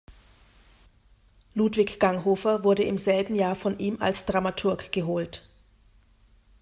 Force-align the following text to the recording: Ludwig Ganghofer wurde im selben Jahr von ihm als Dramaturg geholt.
Ludwig 1.53 1.99
Ganghofer 1.99 2.63
wurde 2.63 2.81
im 2.81 2.97
selben 2.97 3.35
Jahr 3.35 3.55
von 3.55 3.77
ihm 3.77 4.01
als 4.01 4.25
Dramaturg 4.25 4.91
geholt. 4.91 5.47